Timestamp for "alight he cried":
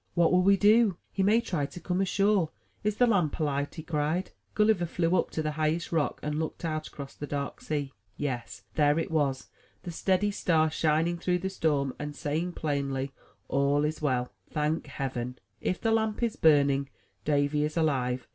3.39-4.31